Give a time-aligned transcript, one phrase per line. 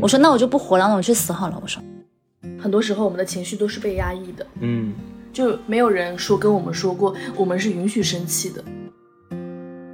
[0.00, 1.58] 我说那我就不活了，那我去死好了。
[1.62, 1.82] 我说，
[2.58, 4.92] 很多时候我们的情绪都是被压抑的，嗯，
[5.32, 8.62] 就没有人说跟我们说过我们是允许生气的。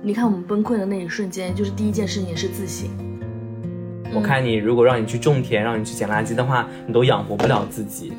[0.03, 2.89] 你看我们崩溃的那一瞬间，就是第一件事情也是自省。
[4.13, 8.13] 我看你如果让你去种田，让你去捡垃圾的话，你都养活不了自己。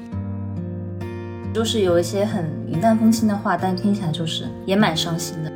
[1.54, 5.52] 就是有一些很云淡风轻的话，但听起来就是也蛮伤心的。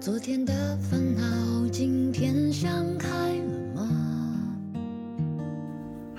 [0.00, 0.52] 昨天的
[0.90, 1.22] 烦恼，
[1.70, 3.59] 今天想开了吗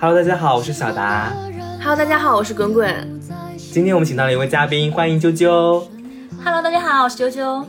[0.02, 1.32] ？Hello，大家好，我是小达。
[1.80, 3.22] Hello，大家好，我是滚滚。
[3.55, 5.48] 今天我们请到了一位嘉宾，欢迎啾啾。
[6.44, 7.64] Hello，大家好，我是啾啾。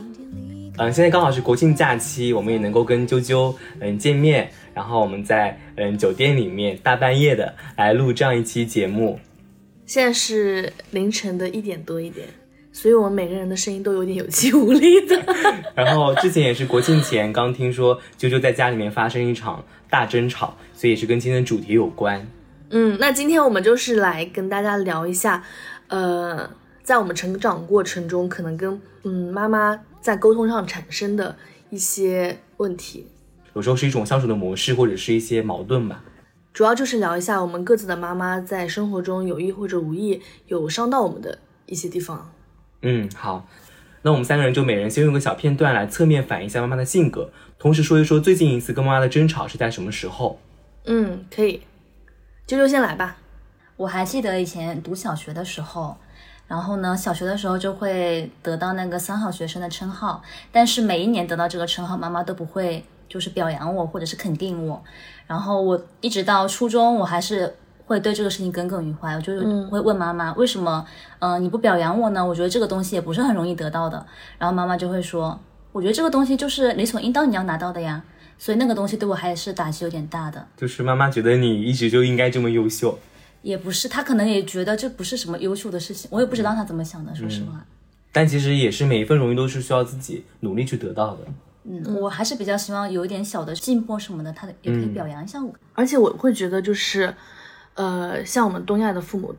[0.79, 9.19] 嗯，现在刚好是国庆假期，我们也能够跟啾啾嗯见面，然后我们在嗯酒店里面大半夜的来录这样一期节目。
[9.85, 12.27] 现在是凌晨的一点多一点，
[12.71, 15.21] 所以我们每个人的声音都有点有气无力的。
[15.75, 22.27] 然后之前也是国庆前刚听说啾啾在家里面发生一场大争吵，所以也是跟今天的主题有关。
[22.71, 25.43] 嗯，那今天我们就是来跟大家聊一下，
[25.87, 26.49] 呃，
[26.81, 31.37] 在我们成长过程中可能跟嗯妈妈在沟通上产生的
[31.69, 33.05] 一些问题，
[33.53, 36.03] 有时候是一种相处的模式，或者是一些矛盾吧。
[36.51, 42.31] 主要就是聊一下我们各自的妈妈在生活中有意或者无意有伤到我们的一些地方。
[42.81, 43.47] 嗯，好，
[44.03, 50.39] 那我们三个人就每人先用个小片段来侧面反映一下妈妈的性格，同时说一说最近一次跟妈妈的争吵是在什么时候。
[50.85, 51.61] 嗯，可以，
[52.45, 53.17] 啾啾先来吧。
[53.77, 55.97] 我还记得以前读小学的时候，
[56.47, 64.83] 然后呢，小学的时候就会得到那个三好学生的称号，但是每一年得到这个称号，妈妈都不会就是表扬我或者是肯定我。
[65.25, 69.15] 然后我一直到初中，我还是会对这个事情耿耿于怀。
[69.15, 70.85] 我就是会问妈妈，为什么，
[71.19, 72.25] 嗯，你不表扬我呢？
[72.25, 74.05] 我觉得这个东西也不是很容易得到的。
[74.37, 75.39] 然后妈妈就会说，
[75.71, 78.03] 我觉得这个东西就是理所应当你要拿到的呀。
[78.37, 80.45] 所以那个东西对我还是打击有点大的。
[80.57, 82.97] 就是妈妈觉得你一直就应该这么优秀，
[83.41, 86.09] 也不是，她可能也觉得这不是什么优秀的事情。
[86.11, 87.63] 我也不知道她怎么想的，说实话。
[88.11, 91.19] 但其实也是每一份荣誉都是需要自己努力去得到的。
[91.65, 95.53] 嗯，我还是比较希望有一点小的进步什么的，他也可以表扬一下我。
[95.73, 97.13] 而且我会觉得，就是，
[97.75, 99.35] 呃，像我们东亚的父母，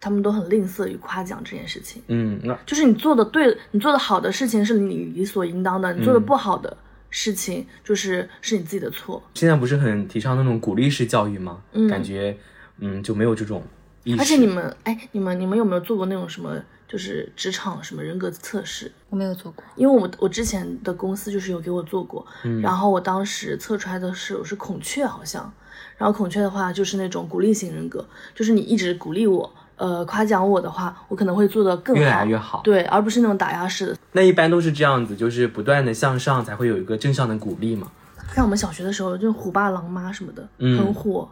[0.00, 2.02] 他们都很吝啬于夸奖这件事情。
[2.08, 6.76] 嗯，那就是你做的对，你做的好的事情是你理所应当的，你做的不好的
[7.10, 9.22] 事情就是是你自己的错。
[9.34, 11.62] 现在不是很提倡那种鼓励式教育吗？
[11.72, 12.36] 嗯，感觉
[12.78, 13.62] 嗯就没有这种
[14.04, 14.20] 意识。
[14.20, 16.56] 而且你们，哎，你们你们有没有做过那种什么？
[16.88, 22.26] 就是职场什么人格测试，我没有做过，因为我我之前的公司就是有给我做过，
[22.62, 25.52] 然后我当时测出来的是我是孔雀好像，
[25.96, 33.96] 然后孔雀的话就是那种鼓励型人格，就是你一直鼓励我，呃夸奖我的话，我可能会做的更好，越来越好，对，而不是那种打压式的。
[34.12, 37.90] 那一般都是这样子，就是不断的向上才会有一个正向的鼓励嘛。
[38.34, 41.28] 像我们小学的时候，就是虎爸狼妈什么的，很火，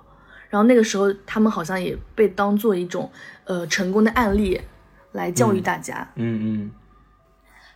[0.49, 3.11] 然后那个时候他们好像也被当做一种
[3.45, 4.61] 呃成功的案例。
[5.13, 6.71] 来教育大家，嗯嗯，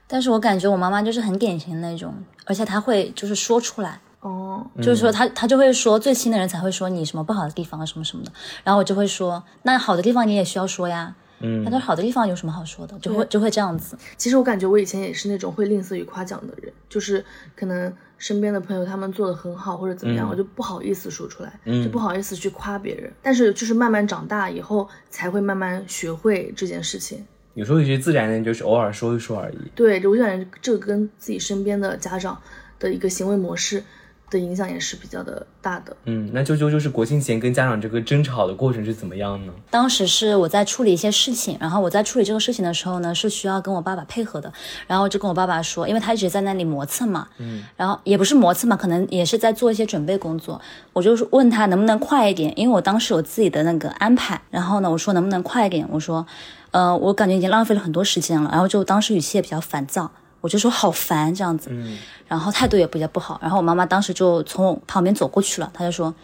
[0.06, 2.12] 但是我感觉我妈妈就是很典型的那种，
[2.44, 8.32] 而且她会就是说出来，哦，就是说他他就会说最亲的人才会说你什么不好的地方啊什么什么的，
[8.64, 13.96] 然后我就会说那好的地方你也需要说呀，嗯，他说好的地方有什么好说的，就会就会这样子。
[14.16, 17.92] 其实我感觉我以前也是那种会吝啬于夸奖的人，就是可能。
[18.20, 23.10] 身边的朋友他们做的很好或者怎么样，我就不好意思说出来，就不好意思去夸别人。
[23.22, 27.26] 但是就是慢慢长大以后，才会慢慢学会这件事情。
[27.54, 29.56] 有时候有些自然的，就是偶尔说一说而已。
[29.74, 32.38] 对，我就感觉这个跟自己身边的家长
[32.78, 33.82] 的一个行为模式。
[34.30, 35.96] 的影响也是比较的大的。
[36.04, 39.52] 嗯，那啾啾就是国庆前跟家长这个争吵的过程是怎么样呢？
[39.70, 44.52] 当时是我在处理一些事情，然后我在处理这个事情的时候呢，是需要跟我爸爸配合的，
[44.86, 50.60] 然后就跟我爸爸说，因为他一直在那里磨蹭嘛，嗯，然后也不是磨蹭嘛，可能也是在做一些准备工作，
[50.92, 56.26] 我就问他能不能快一点，因为我当时有自己的那个安排，然后呢，我说能不能快一点，我说，
[56.70, 60.10] 呃，我感觉已经浪费了很多时间了，然后就当时语气也比较烦躁。
[60.40, 61.70] 我就说好烦这样子，
[62.26, 66.14] 然后态度也比较不好，然后我妈妈当时就从我旁边走过去了，她就说，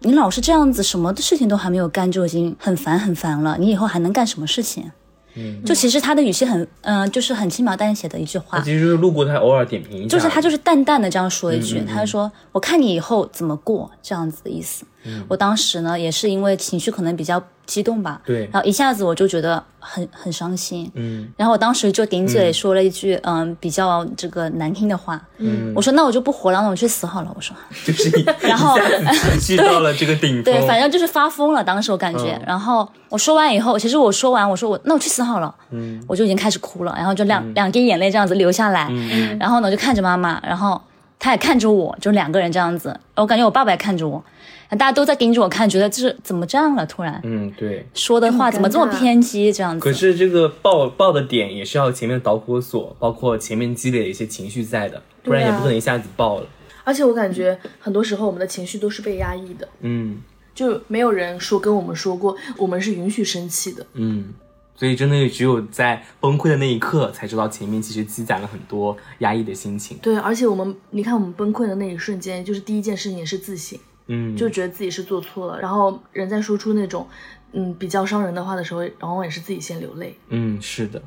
[0.00, 4.90] 你老是这样子，什么的事情都还没有干就已经很烦很烦了，你以后还能干什么事情？
[5.36, 8.60] 嗯，就其实他的语气很，嗯，就是很轻描淡写的一句话。
[8.60, 10.08] 其实就是路过他偶尔点评一下。
[10.08, 14.84] 就是他就是淡淡的这样说一句，他就说我看你以后怎么过这样子的意思。
[15.28, 17.42] 我当时呢也是因为情绪可能比较。
[17.66, 27.56] 激动吧，对，然后一下子我就觉得很很伤心，嗯，然后我当时就顶嘴说了一句，嗯，比较这个难听的话，嗯，我说那我就不活了，那我去死好了，我说，
[27.86, 28.78] 就是你， 然后
[29.14, 40.78] 情绪到了这个顶 峰，对，反正就是发疯了，当时我感觉，然后我说完以后，其实我说完，我说我那我去死好了，嗯，我就已经开始哭了，然后就两两滴眼泪这样子流下来，嗯，然后呢就看着妈妈，然后。
[41.16, 42.94] 他也看着我，就两个人这样子。
[43.14, 44.22] 我感觉我爸爸也看着我，
[44.70, 46.84] 大家都在盯着我看，觉得这是怎么这样了？
[46.86, 47.86] 突然嗯，对。
[47.94, 49.52] 说的话怎么这么偏激？
[49.52, 49.84] 这样子。
[49.84, 56.46] 可是这个爆爆的点也是要前面导火索，包括前面积累的一些情绪在的，不然也不可能一下子爆了。
[56.82, 60.22] 而且我感觉很多时候我们的情绪都是被压抑的，嗯
[60.54, 63.86] 就没有人说跟我们说过我们是允许生气的。
[63.94, 64.34] 嗯，
[64.76, 69.96] 所以真的只有在崩溃的那一刻，才知道前面其实积攒了很多压抑的心情。
[70.02, 75.60] 对，而且我们，你看我们崩溃的那一瞬间，就是第一件事情也是自省，嗯，就觉得自己是做错了。
[75.60, 77.06] 然后人在说出那种，
[77.52, 80.18] 嗯，比较伤人的话的时候，往往也是自己先流泪。
[80.28, 81.02] 嗯是的。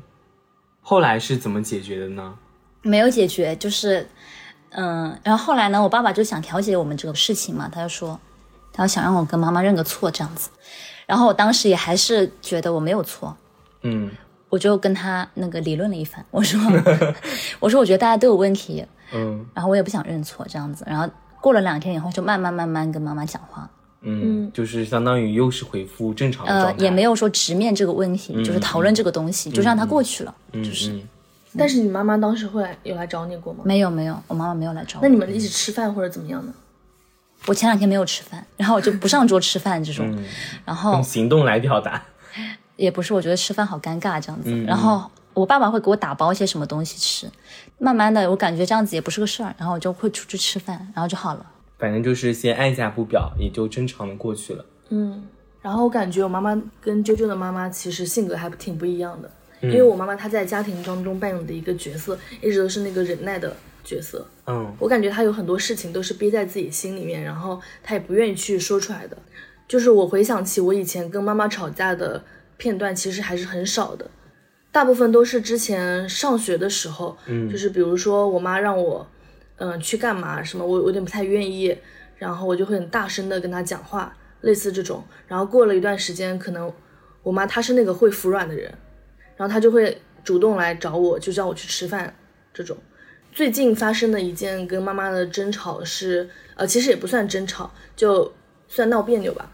[0.80, 2.34] 后来是怎么解决的呢？
[2.82, 4.08] 没有解决，就是，
[4.70, 8.18] 嗯，然后后来呢，我爸爸就想调解我们这个事情嘛，他就说，
[8.72, 10.48] 他想让我跟妈妈认个错这样子，
[11.06, 13.36] 然后我当时也还是觉得我没有错，
[13.82, 14.10] 嗯
[14.48, 16.58] 我就跟他那个理论了一番，我说，
[17.60, 21.06] 我说我觉得大家都有问题，嗯然后我也不想认错这样子，然后
[21.40, 23.68] 过了两天以后，就慢慢慢慢跟妈妈讲话，
[24.02, 30.92] 嗯，就是相当于又是恢复正常的呃状，态，也没有说直面这个问题，就是讨论这个东西，就让它过去了，嗯就是。
[30.92, 31.02] 嗯。
[31.56, 33.60] 但是你妈妈当时会来有来找你过吗？
[33.64, 36.52] 没有没有，我妈妈没有来找我，那你们一起吃饭或者怎么样呢？
[37.46, 40.24] 我前两天没有吃饭， 然后我就不上桌吃饭这种，嗯。
[40.64, 42.02] 然后用行动来表达。
[42.76, 44.50] 也不是，我觉得吃饭好尴尬这样子。
[44.50, 44.64] 嗯。
[44.66, 47.30] 然后我爸爸会给我打包一些什么东西吃，
[47.78, 51.46] 慢慢的我感觉这样子也不是个事儿，然后我就会出去吃饭，然后就好了。
[51.78, 54.64] 反正就是先按下不表，也就正常的过去了。
[54.88, 55.24] 嗯，
[55.62, 59.30] 然后我感觉我妈妈跟啾啾的妈妈其实性格还挺不一样的，
[59.62, 64.26] 因为我妈妈她在家庭当中扮演的一个角色，一直都是那个忍耐的角色。
[64.46, 69.16] 嗯我感觉她有很多事情都是憋在自己心里面，然后她也不愿意去说出来的。
[69.68, 72.24] 就是我回想起我以前跟妈妈吵架的
[72.56, 74.10] 片段，其实还是很少的，
[74.70, 79.06] 大部分都是之前上学的时候，嗯就是比如说我妈让我，
[79.56, 81.76] 嗯、去干嘛什么，我有点不太愿意，
[82.16, 85.02] 然后我就会很大声的跟她讲话，类似这种。
[85.26, 86.72] 然后过了一段时间，可能
[87.22, 88.72] 我妈她是那个会服软的人，
[89.36, 92.14] 然后她就会主动来找我，就叫我去吃饭
[92.52, 92.76] 这种。
[93.32, 98.32] 最近发生的一件跟妈妈的争吵是，呃，其实也不算争吵，就
[98.68, 99.50] 算闹别扭吧。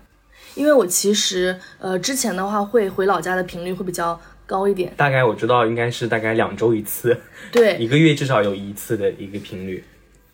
[0.55, 7.17] 因为我其实，呃，之前的话会回老家的频率会比较高一点，大概我知道应该是大概两周一次，
[7.51, 9.83] 对， 一个月至少有一次的一个频率。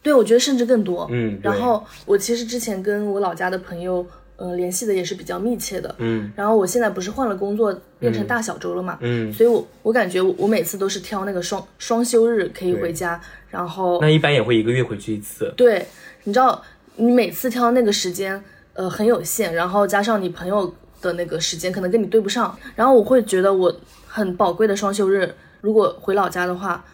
[0.02, 1.06] 对，我觉得甚至更多。
[1.10, 4.04] 嗯然后我其实之前跟我老家的朋友，
[4.36, 5.94] 呃，联系的也是比较密切的。
[5.98, 13.20] 嗯然后我现在不是换了工作，变成大小周了嘛，嗯，所以我我感觉我我每次都是挑那个双双休日可以回家，
[13.50, 15.52] 然后那一般也会一个月回去一次。
[15.54, 15.86] 对，
[16.24, 16.62] 你知道
[16.96, 18.42] 你每次挑那个时间，
[18.72, 23.74] 呃，很有限，然后加上你朋友的那个时间可能跟你对不上，然后我会觉得我
[24.06, 26.84] 很宝贵的双休日，如果回老家的话，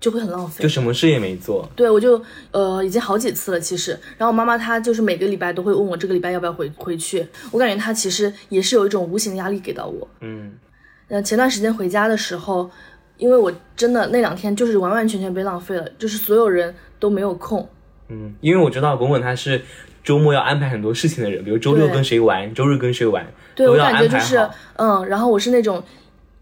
[0.00, 0.68] 就会很浪费就。
[0.68, 1.68] 什么事也没做。
[1.76, 2.20] 对，我就
[2.50, 3.92] 呃已经好几次了，其实。
[4.18, 10.08] 然后我妈妈她就是每个礼拜都会问我这个礼拜要不要回回去，我感觉她其实也是有一种无形的压力给到我。
[10.20, 10.52] 嗯
[11.08, 12.68] 嗯，前段时间回家的时候，
[13.18, 17.68] 因为我真的那两天就是完完全全被浪费了，就是所有人都没有空。
[18.08, 19.62] 嗯，因为我知道滚滚他是
[20.02, 24.50] 周末要安排很多事情的人，比如周六跟谁玩，周日跟谁玩，对我感觉就是好。
[24.76, 25.82] 嗯，然后我是那种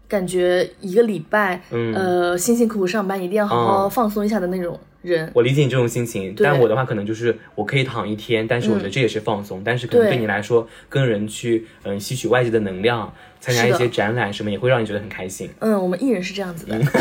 [0.07, 5.31] 感觉一个礼拜，嗯呃，辛辛苦苦上班一定要好好嗯放松一下的那种人。
[5.33, 9.61] 我理解你这种心情，但我的话可能就是我可以躺一天，但是我觉得这也是放松。
[9.63, 15.49] 但是可能对对你来说，跟人去嗯吸取外界的能量，参加一些展览什么，也会让你觉得很开心。
[15.59, 16.77] 嗯，我们艺人是这样子的。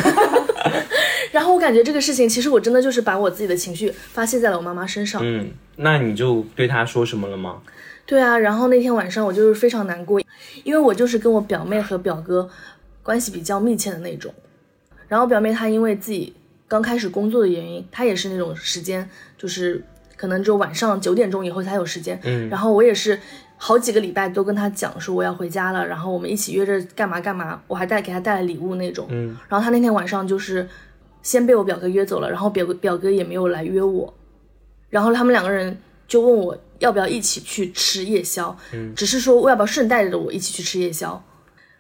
[1.33, 5.21] 然后我感觉这个事情，其实我真的就是把我自己的情绪发泄在了我妈妈身上。
[5.25, 7.63] 嗯，那你就对她说什么了吗？
[8.07, 10.21] 对啊，然后那天晚上我就是非常难过，
[10.65, 12.51] 因为我就是跟我表妹和表哥
[13.03, 14.35] 关系比较密切的那种。
[15.07, 16.35] 然后表妹她因为自己
[16.67, 19.09] 刚开始工作的原因，她也是那种时间，
[19.39, 19.85] 就是
[20.17, 22.19] 可能只有晚上九点钟以后才有时间。
[22.25, 23.19] 嗯然后我也是
[23.57, 29.07] 好几个礼拜都跟她讲说我要回家了，然后我们一起约着干嘛干嘛，我还带给她带了礼物那种。
[29.11, 30.69] 嗯然后她那天晚上就是
[31.23, 34.13] 先被我表哥约走了，然后表哥表哥也没有来约我，
[34.89, 35.77] 然后他们两个人
[36.09, 38.95] 就问我要不要一起去吃夜宵，嗯。
[38.95, 41.23] 只是说我要不要顺带着我一起去吃夜宵，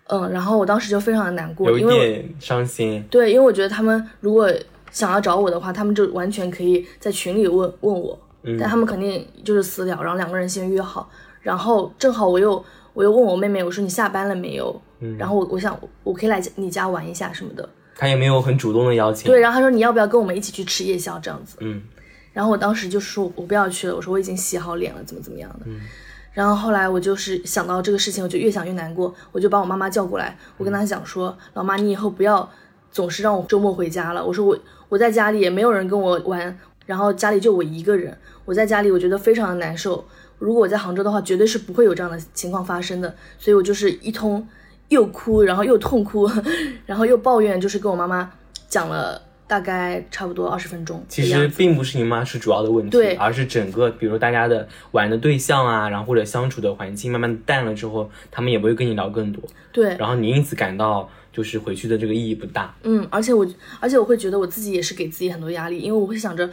[0.09, 3.03] 嗯，然后我当时就非常的难过，因为伤心。
[3.11, 4.53] 对，因为我觉得他们如果
[4.91, 8.57] 想要找我的话，他们就完全可以在群里问问我，嗯。
[8.59, 11.09] 但他们肯定就是私聊，然后两个人先约好，
[11.41, 14.81] 然后正好我又我又问我妹妹，我说你下班了没有？
[15.01, 15.17] 嗯。
[15.17, 17.69] 然后我我想我可以来你家玩一下什么的，
[18.01, 19.31] 他也没有很主动的邀请。
[19.31, 21.83] 对，，然后他说你要不要跟我们一起去吃夜宵这样子，嗯
[22.33, 25.67] 然后我当时就说我不要去了，我说我已经洗好脸了，怎么怎么样的。
[25.67, 25.79] 嗯
[26.33, 32.49] 然后后来我就是想到这个事情，我就越想越难过，我就把我妈妈叫过来，我跟她讲说，老妈，你以后不要
[32.91, 34.25] 总是让我周末回家了。
[34.25, 40.03] 我说我我在家里也没有人跟我玩，然后家里就我一个人，我在家里我觉得非常的难受。
[40.39, 43.15] 如果我在杭州的话，绝对是不会有这样的情况发生的。
[43.37, 44.47] 所以我就是一通
[44.91, 46.31] 又哭，然后又痛哭，
[46.87, 48.31] 然后又抱怨，就是跟我妈妈
[48.69, 51.05] 讲了大概差不多二十分钟。
[51.09, 59.43] 其实并不是你妈是主要的问题，对而是整个，比如大家的玩的对象啊，然后或者相处的环境慢慢淡了之后，他们也不会跟你聊更多，
[59.73, 62.75] 对，然后你因此感到就是回去的这个意义不大。
[62.83, 63.47] 嗯，而且我，
[63.79, 66.51] 而且我会觉得我自己也是给自己很多压力，因为我会想着，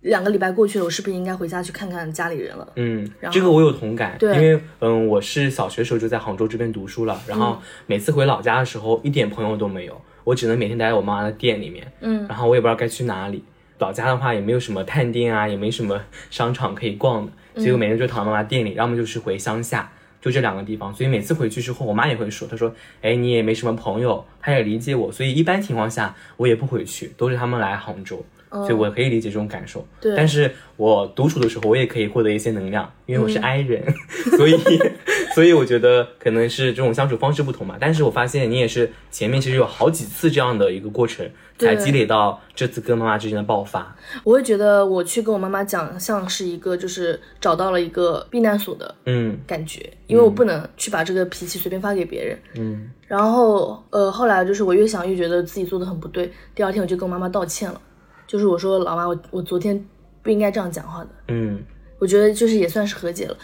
[0.00, 2.72] 两个礼拜过去了，我是不是应该回家去看看家里人了？
[2.76, 13.42] 嗯然，这个我有同感，对因为嗯，我是小学时候就在杭州这边读书了，然后每次回老家的时候一点朋友都没有，我只能每天待在我妈妈的店里面，嗯，然后我也不知道该去哪里。
[13.78, 16.00] 老家的话也没有什么探店啊，也没什么
[16.30, 19.90] 商场可以逛的，所以我每天就躺在妈妈店里，要么就是回乡下，
[20.20, 20.92] 就这两个地方。
[20.94, 28.24] 所以每次回去之后，我妈也会说，她说，哎，你也没什么朋友，她也理解我，所以一般情况下我也不回去，都是他们来杭州。
[28.50, 30.14] 所以我可以理解这种感受，对。
[30.16, 33.82] 但是我独处的时候，我也可以获得一些能量，因为我是 I 人，
[34.36, 34.58] 所以，
[35.34, 37.76] 所以我觉得可能是这种相处方式不同嘛。
[37.80, 41.28] 但是我发现你也是前面其实有好几次这样的一个过程，
[41.58, 43.94] 才积累到这次跟妈妈之间的爆发。
[44.24, 49.38] 我会觉得我去跟我妈妈讲，像是一个就是找到了一个避难所的嗯。
[49.46, 52.38] 感觉，因为我不能去把这个脾气随便发给别人。
[52.56, 52.90] 嗯。
[53.06, 57.80] 然后呃，后来就是我越想越觉得自己做的很不对，第二天我就跟我妈妈道歉了，
[58.28, 59.84] 就是我说老妈，我我昨天
[60.22, 61.10] 不应该这样讲话的。
[61.28, 61.60] 嗯
[61.98, 63.36] 我觉得就是也算是和解了，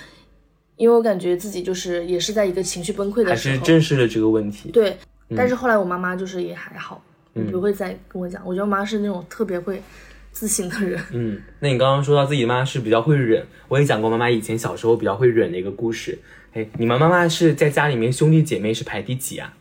[0.76, 4.70] 因为我感觉自己就是也是在一个情绪崩溃的时候还是正视了这个问题。
[4.70, 4.96] 对。
[5.34, 8.40] 但是后来我妈妈就是也还好，嗯不会再跟我讲。
[8.44, 9.82] 我觉得我妈是那种特别会
[10.30, 11.02] 自信的人。
[11.12, 16.18] 嗯，那你刚刚说到自己妈是比较会忍，我也讲过妈妈以前小时候比较会忍的一个故事。
[16.52, 19.52] 哎，你们妈妈是在家里面兄弟姐妹是排第几啊？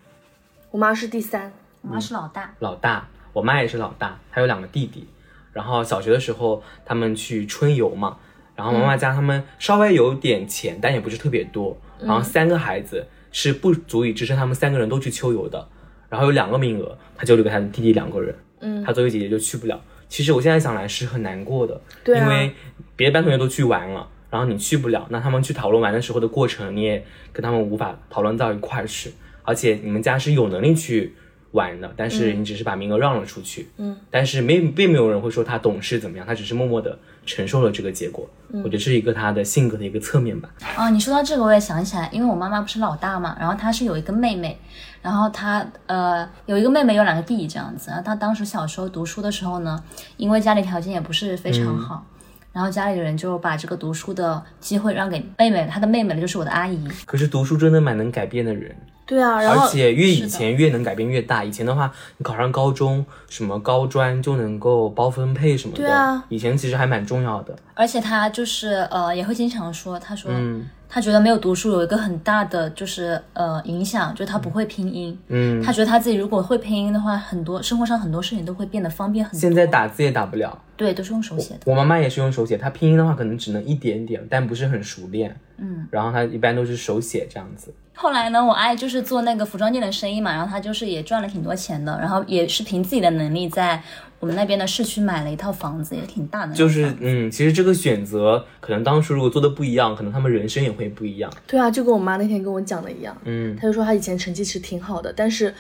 [0.70, 1.52] 我妈是第三，
[1.82, 5.06] 我妈是老大，老大，我妈也是老大，她有两个弟弟。
[5.52, 8.18] 然后小学的时候他们去春游嘛，
[8.56, 11.78] 然后妈妈家他们稍微有点钱，但也不是特别多。
[12.00, 15.68] 然后三个孩子是不足以支撑他们三个人都去秋游的，
[16.10, 18.36] 然后有两个名额，他就留给他的弟弟两个人。
[18.62, 19.80] 嗯，他作为姐姐就去不了。
[20.10, 22.52] 其实我现在想来是很难过的，对啊因为
[22.96, 29.14] 别的班同学都去玩了，然后你去不了，那他们去讨论玩的时候的过程，你也跟他们无法讨论到一块儿去。
[29.44, 31.14] 而且你们家是有能力去
[31.54, 38.30] 玩的，但是你只是把名额让了出去，嗯，但是没并没有人会说他懂事怎么样，他只是默默的承受了这个结果。
[38.50, 40.48] 嗯我觉得是一个他的性格的一个侧面吧。
[40.78, 44.60] 哦，你说到这个，我也想起来，因为我妈妈不是老大嘛，然后她是有一个妹妹，
[45.02, 47.90] 然后她呃有一个妹妹，有两个弟弟这样子。
[47.90, 49.84] 然后她当时小时候读书的时候呢，
[50.18, 52.06] 因为家里条件也不是非常好，
[52.54, 56.88] 然后家里人就把这个读书的机会让给妹妹，她的妹妹呢就是我的阿姨。
[57.06, 58.74] 可是读书真的蛮能改变的人，
[59.06, 61.44] 对啊，然后而且越以前越能改变越大。
[61.44, 65.82] 以前的话，你考上高中，什么高专就能够包分配什么的。
[65.82, 67.56] 对啊以前其实还蛮重要的。
[67.74, 70.32] 而且他就是呃也会经常说，他说。
[70.32, 75.18] 嗯她觉得没有读书有一个很大的就是呃影响，就是他不会拼音。
[75.30, 79.40] 嗯，他觉得他自己如果会拼音的话，很多生活上很多事情都会变得方便很多。
[79.40, 80.56] 现在打字也打不了。
[80.78, 81.62] 对，都是用手写的。
[81.66, 85.36] 我妈妈也是用手写，她拼音的话可能只能一点点，但不是很熟练。
[85.58, 87.74] 嗯，然后她一般都是手写这样子。
[87.96, 93.82] 后来呢，我阿姨就是做那个服装店的生意嘛，然后她就是也赚了挺多钱的，然后也是凭自己的能力在
[94.24, 96.90] 我们那边的市区买了一套房子，也挺大的就是。
[97.02, 101.30] 嗯，其实这个选择可能当初如果做的不一样，可能他们人生也会不一样。
[101.46, 105.54] 对啊，就跟我妈那天跟我讲的一样，嗯她就说她以前成绩其实挺好的，但是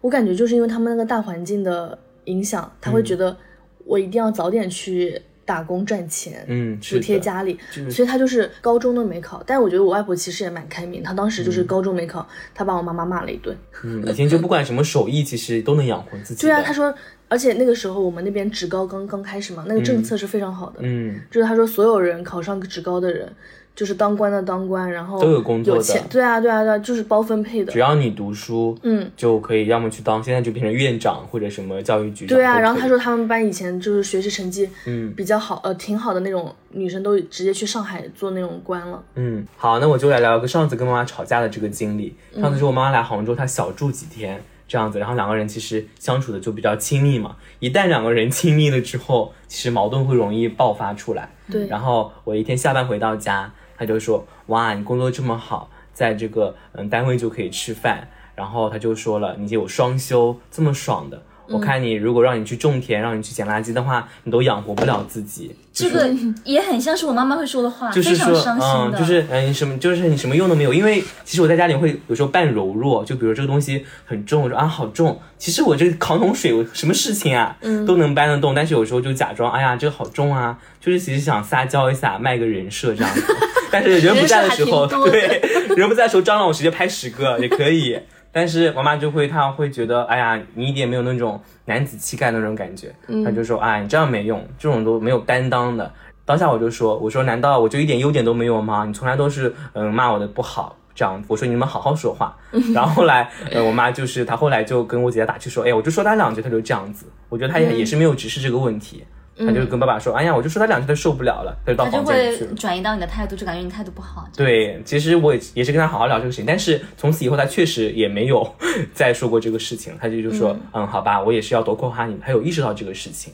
[0.00, 3.36] 我感觉就是因为他们那个大环境的影响，她会觉得
[3.84, 6.98] 我一定要早点去打工赚钱，嗯，补。
[6.98, 7.56] 贴家里，
[7.88, 9.40] 所以她就是高中都没考。
[9.46, 13.56] 但我觉得我外婆其实也蛮开明，她当时就是高中没考，她把我妈妈骂了一顿。
[13.84, 16.42] 嗯，以前就不管什么手艺，其实都能养活自己。
[16.46, 16.92] 对啊，她说，
[17.28, 23.30] 而且那个时候我们那边职高刚刚开始嘛，那个政策是非常好的，嗯，就是他说所有人考上职高的人，
[23.76, 25.82] 就是当官的当官，然后都有工作的。
[25.82, 27.72] 钱，对啊对啊对啊，就是包分配的。
[27.72, 27.78] 只。
[27.78, 32.36] 要你读书，嗯，就可以要么去当，现在就变成院长或者什么教育局长。
[32.36, 35.12] 对啊，然后他说他们班以前就是学习成绩嗯。
[35.14, 39.02] 比较好，呃，挺好的那种女生都直接去上海做那种官了。
[39.16, 42.16] 嗯，好，那我就来聊个上次跟妈妈吵架的这个经历。
[42.34, 47.36] 上次是我妈妈来杭州，她小住几天这样子，然后两个人其实相处的就比较亲密嘛。
[47.58, 51.30] 一旦两个人亲密了之后，其实矛盾会容易爆发出来。
[51.50, 65.54] 对，然后我一天下班回到家，他就说：“哇，你工作这么好，在这个嗯单位就可以吃饭。”然后他就说了：“你有双休，这么爽的。”我看你如果让你去种田，让你去捡垃圾的话，你都养活不了自己。
[65.72, 66.10] 这个
[66.44, 68.26] 也很像是我妈妈会说的话，就是说，
[68.60, 68.98] 嗯，的。
[68.98, 70.74] 就是嗯，什么，就是你什么用都没有。
[70.74, 78.54] 因为其实我在家里会有时候扮柔弱，就比如这个东西很重，我说啊好重，其实我这扛桶水，我什么事情啊，都能搬得动。
[78.54, 83.22] 但是有时候就假装，哎呀，这个好重啊，就是其实想撒娇一下，卖个人设这样子。
[83.70, 85.40] 但是人不在的时候，对，
[85.76, 87.98] 人不在的时候，蟑螂我直接拍十个也可以。
[88.30, 92.94] 但是我妈就会，她会觉得，哎呀，你一点没有那种男子气概那种感觉，
[93.24, 95.90] 她就说，哎，你这样没用，这种都没有担当的。
[96.24, 98.84] 当下我就说，我说难道我就一点优点都没有吗？
[98.84, 101.24] 你从来都是嗯骂我的不好这样。
[101.26, 102.36] 我说你们好好说话。
[102.74, 107.06] 然后后来，呃，我妈就是她后来就跟我姐姐打趣说，哎，我就说她两句，她就这样子。
[107.30, 109.04] 我觉得她也也是没有直视这个问题。
[109.46, 114.28] 他就跟爸爸说：“哎呀，我就说他两句，他受不了了，他就到房间去了。”转移到你的态度，就感觉你态度不好。
[114.36, 118.54] 对，其实我也也是跟他好好聊这个事情，但是从此以后他确实也没有
[118.92, 119.94] 再说过这个事情。
[120.00, 123.32] 他就就说：“嗯，好吧，我也是要多夸夸你。”他有意识到这个事情。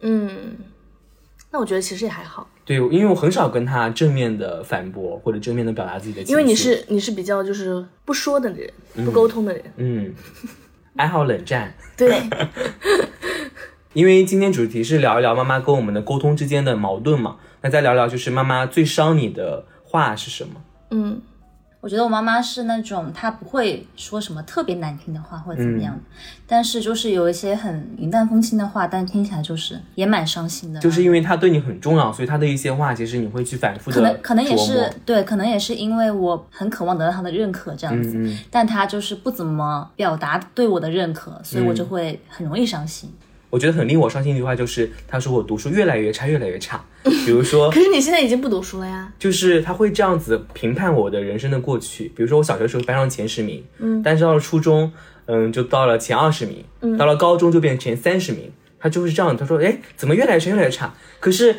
[0.00, 0.56] 嗯，
[1.50, 2.48] 那我觉得其实也还好。
[2.64, 6.32] 对，因为我很少跟他正面的反驳或者正面的表达自己的情绪。
[6.32, 8.70] 因为你是你是比较就是不说的人，
[9.04, 9.62] 不沟通的人。
[9.76, 10.14] 嗯，
[10.96, 11.74] 爱好冷战。
[11.96, 12.10] 对。
[13.94, 20.54] 因为今天主题是聊一聊妈妈跟我们的沟通之间的矛盾嘛，那再聊聊就是妈妈最伤你的话是什么？
[20.90, 21.20] 嗯，
[21.80, 25.96] 我觉得我妈妈是那种她不会说什么特别难听的话或者怎么样，
[26.44, 30.80] 但是就是有一些很云淡风轻的话，但听起来就是也蛮伤心的。
[30.80, 43.08] 就是因为她对你很重要，所以她的一些话其实你会去反复的可能可能也是对，可能也是因为我很渴望得到她的认可这样子，但她就是不怎么表达对我的认可，所以我就会很容易伤心。
[43.54, 46.84] 我觉得很令我伤心的一句话就是，他说我读书越来越差，越来越差。
[47.24, 49.12] 比如说，可是你现在已经不读书了呀。
[49.16, 52.08] 就是他会这样子评判我的人生的过去。
[52.16, 54.92] 比如说我小学时候班上前十名，嗯，但是到了初中，
[55.26, 58.50] 嗯，就到了前二十名，嗯，到了高中就变成前三十名。
[58.80, 60.92] 他就是这样，他说，哎，怎么越来越差，越来越差？
[61.20, 61.54] 可是，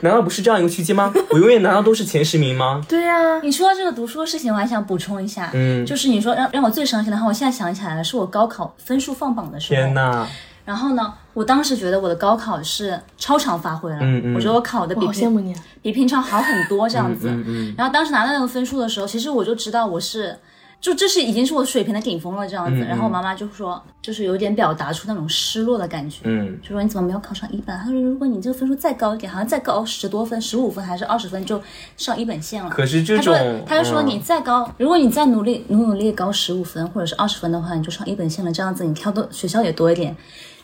[0.00, 1.10] 难道不是这样一个区间吗？
[1.30, 2.84] 我永远难道都是前十名吗？
[2.86, 3.40] 对呀。
[3.40, 9.80] 你说到这个读书的事情，我还想补充一下，嗯，就是你说让让我最伤心的话，我现在想起来了，是我高考分数放榜的时候。
[9.80, 10.28] 天呐。
[10.66, 13.98] 然后呢，我当时觉得我的高考是超常发挥了，
[14.34, 17.28] 我觉得我考的比平比平常好很多这样子。
[17.76, 20.36] 然后当时拿到那个分数的时候，其实我就知道我是，
[20.80, 22.80] 就这是已经是我水平的顶峰了这样子。
[22.84, 26.24] 然后我妈妈就说，就是有点表达出那种失落的感觉，
[26.62, 27.78] 就说你怎么没有考上一本？
[27.78, 31.62] 她说如果你这个分数再高一点，好像再高十多分，十五分还是二十分就
[31.96, 32.70] 上一本线了。
[32.70, 33.34] 可是这种，
[33.66, 38.50] 她就说你再高，如果你再努力努努力高十五分或者是二十分的话，你就上一本线了。
[38.50, 40.16] 这样子你挑的学校也多一点。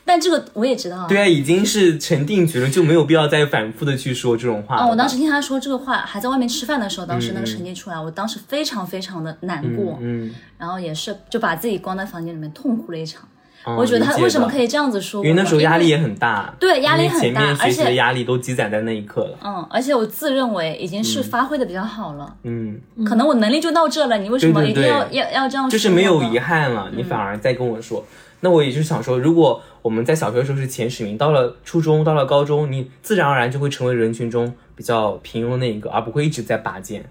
[0.06, 4.76] 但这个我也知道，对啊，已经是成定局了，就没有必要再反复的去说这种话。
[4.76, 13.28] 哦，我当时听他说这个话，还在外面吃饭的时候，当时那个成绩出来，我当时非常非常的难过，嗯，然后也是就把自己关在房间里面痛哭了一场。
[13.76, 15.24] 我觉得他为什么可以这样子说？
[15.24, 19.36] 因为那时候压力也很大，对，压力很大，而且的压力都积攒在那一刻了。
[19.42, 25.68] 嗯，而且我自认为已经是发挥的比较好了，嗯，可能我能力就到这了，你为什么一定要要要这样？
[25.68, 28.06] 就是没有遗憾了，你反而在跟我说。
[28.38, 37.08] 那我也就想说，如果我们在小学的时候是前十名，到了初中，到了高中，你自然而然就会成为人群中比较平庸的那一个，而不会一直在拔尖。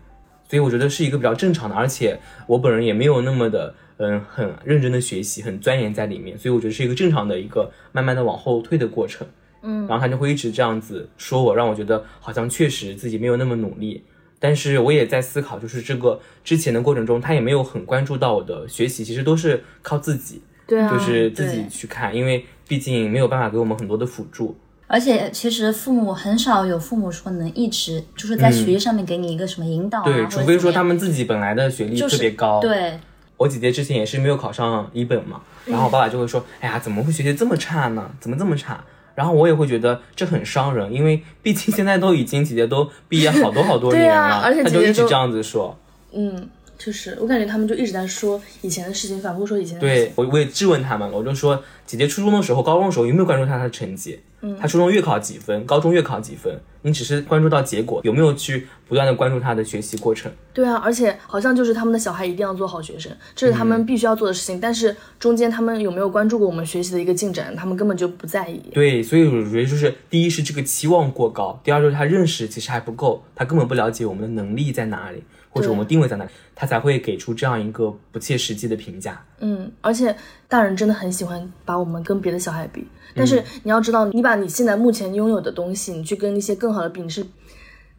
[0.50, 6.38] 所以我觉得是一个比较正常的，而且我本人也没有那么的，嗯，很认真的学习，很钻研在里面。
[6.38, 9.26] 所以我觉得是一个正常的一个慢慢的往后退的过程。
[9.62, 14.04] 嗯，然后他就会一直这样子说我，让我觉得好像确实自己没有那么努力。
[14.38, 20.42] 但是我也在思考，就是这个之前的过程中，他也没有很关注到我的学习，其实都是靠自己。
[20.68, 24.58] 对啊，就是自己去看，因为毕竟没有办法给我们很多的辅助。
[24.88, 30.04] 而且其实父母很少有父母说能一直就是在学业上面给你一个什么引导。
[30.04, 32.60] 对，除非说他们自己本来的学历特别高。
[32.60, 33.00] 对，
[33.38, 38.12] 我姐姐之前也是没有考上一本嘛，然后我爸爸就会说：“哎呀，怎么会学习这么差呢？
[38.20, 38.84] 怎么这么差？”
[39.16, 45.76] 然后我也会觉得这很伤人，因为毕竟现在都已经姐姐都毕业好多好多 年了，而且他就一直这样子说。
[46.14, 46.48] 嗯。
[46.86, 50.06] 就是我感觉他们就一直在说以前的事情，反复说以前的事情。
[50.06, 54.20] 对我我也质问他们，我就说姐姐初中的时候、高中的时候有没有关注她的成绩？
[54.42, 56.56] 嗯，她初中月考几分，高中月考几分？
[56.84, 60.32] 你只是关注到结果，有没有去不断的关注她的学习过程？
[60.54, 64.60] 对啊，而且好像就是他们的小孩一定要做好学生，这是他们必须要做的事情。
[64.60, 67.56] 但是中间他们有没有关注过我们学习的一个进展？
[67.56, 68.62] 他们根本就不在意。
[68.72, 75.24] 对，所以我觉得就是第一是这个期望过高，第二就是他认识其实还不够，他根本不了解我们的能力在哪里。
[75.56, 79.26] 或者我们定位在哪里，他才会给出这样一个不切实际的评价。
[79.40, 80.16] 嗯，而且
[80.48, 87.26] 大人真的很喜欢把我们跟别的小孩比，但是你要知道，你把你现在目前拥有的东西，你去跟一些更好的比，你是。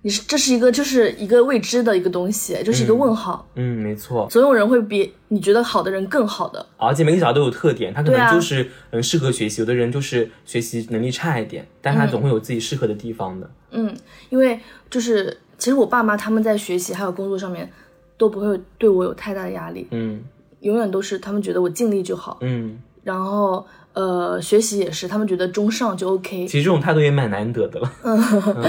[0.03, 3.45] 你是这是一个就是一个未知的一个东西，就是一个问号。
[3.57, 4.29] 嗯，没错。
[4.31, 13.51] 总有人会比你觉得好的人更好的，而且每个小孩都有特点，他可能就是嗯适合学习，有的人就是学习能力差一点，但他总会有自己适合的地方的。
[13.73, 13.93] 嗯，
[14.29, 17.69] 因为就是其实我爸妈他们在学习还有工作上面
[18.17, 20.23] 都不会对我有太大的压力，嗯。
[20.61, 27.93] 永远都是他们觉得我尽力就好，嗯，然后呃学习也是他们觉得中上就 OK，其实这种态度也蛮难得的了。
[28.05, 28.65] 嗯。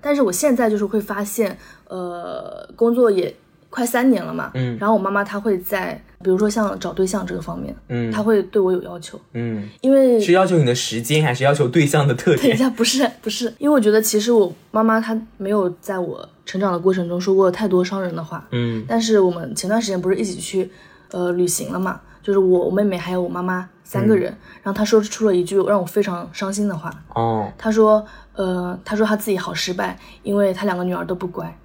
[0.00, 3.34] 但是我现在就是会发现，呃，工作也
[3.70, 4.76] 快三年了嘛，嗯。
[4.78, 8.10] 然后我妈妈她会在，比如说像找对象这个方面，嗯。
[8.10, 12.48] 她会对我有要求，嗯，因为是要求你的时间，还是要求对象的特点？
[12.48, 18.84] 等一下，不是不是，因为我觉得其实我妈妈她没有在我成长的过程中说过太多伤人的话，嗯。
[18.88, 20.70] 但是我们前段时间不是一起去
[21.10, 31.56] 呃旅行了嘛，就是我我妹妹还有我妈妈三个人，然后她说出了一句让我非常伤心的话，哦，她说呃她说她自己好失败，因为她两个女儿都不乖。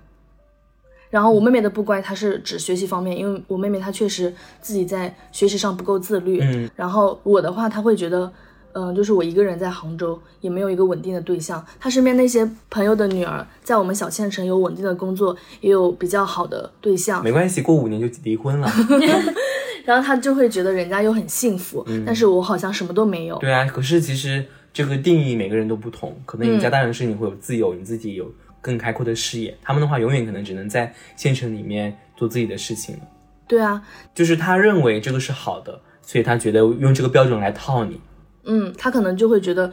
[1.11, 6.39] 然后我妹妹的不乖，她是指学习方面，因为我妹妹她确实自己在学习上不够自律。
[6.41, 8.31] 嗯然后我的话，她会觉得，
[8.71, 11.63] 嗯、就是我一个人在杭州，也没有一个稳定的对象。
[11.79, 18.71] 她身边那些朋友的女儿，在我们小县城有稳定的工作，也有比较好的对象，没关系，过五年就离婚了。
[19.83, 23.37] 然后她就会觉得人家又很幸福，但是我好像什么都没有。
[23.39, 33.01] 对啊，可是其实这个定义每个人都不同，可能你家大城市你会有自由，你自己有更开阔的视野，他们的话永远可能只能在县城里面做自己的事情了。
[33.47, 33.81] 对啊，
[34.15, 37.99] 就是他认为这个是好的，所以他觉得用这个标准来套你。
[38.43, 39.71] 嗯，他可能就会觉得。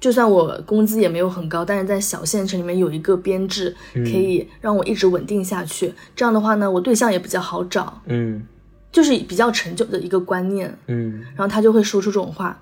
[0.00, 5.92] 就算我工资也没有很高，但是在小县城里面有一个编制，可以让我一直稳定下去。
[6.16, 8.42] 这样的话呢，我对象也比较好找，嗯
[8.90, 10.74] 就是比较陈旧的一个观念。
[10.86, 12.58] 嗯，然后他就会说出这种话，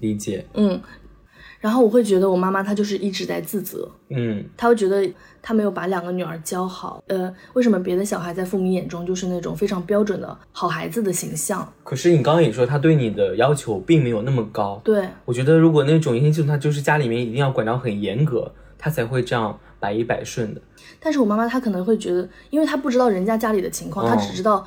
[0.00, 0.44] 理解。
[0.54, 0.80] 嗯，
[1.66, 5.04] 然后我会觉得我妈妈她就是一直在自责，嗯她会觉得
[5.42, 11.68] 她没有把两个女儿教好，呃，为什么别的小孩在父母眼中就是那种非常标准的好孩子的形象？
[11.82, 14.80] 可是你刚刚也说他对你的要求并没有那么高。
[14.84, 20.60] 对，我觉得如果那种言行计数，他就是家里面一定要管到很严格，他才会这样百依百顺的。
[21.00, 24.64] 但是我妈妈她可能会觉得，因为她不知道人家家里的情况，哦她只知道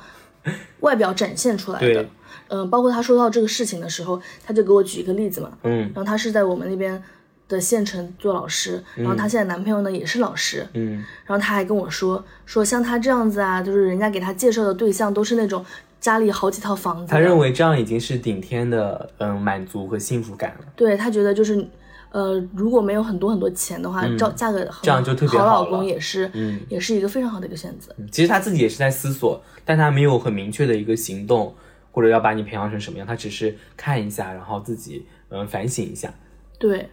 [0.80, 2.06] 外表展现出来的
[2.50, 2.58] 对。
[2.58, 7.02] 嗯、包括她说到这个事情的时候，她就给我举一个例子嘛，嗯然后她是在我们那边
[7.48, 15.64] 的县城做老师，然后她现在男朋友呢也是老师，嗯然后她还跟我说说像她这样子啊，就是人家给她介绍的对象都是那种
[16.00, 20.64] 家里好几套房子的，他认为这样已经是顶天的嗯满足和幸福感了。
[20.74, 21.66] 对他觉得就是。
[22.12, 27.94] 呃，如果没有很多很多钱的话，嫁嫁个这样就特别好老好了公也是，嗯也是一个非常好的一个选择。
[28.10, 31.54] 其实他自己也是在思索，但他没有很明确的一个行动，
[31.90, 36.12] 或者要把你培养成什么样，他只是看一下，然后自己嗯反省一下。
[36.58, 36.88] 对，